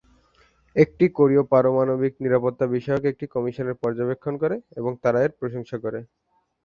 একটি 0.75 1.05
কোরীয় 1.17 1.43
পারমাণবিক 1.51 2.13
নিরাপত্তা 2.23 2.65
বিষয়ক 2.75 3.03
একটি 3.05 3.25
কমিশন 3.35 3.65
এর 3.67 3.77
পর্যবেক্ষণ 3.83 4.33
করে 4.43 4.55
এবং 4.79 4.91
তারা 5.03 5.19
এর 5.21 5.31
প্রশংসা 5.39 5.77
করে। 5.85 5.99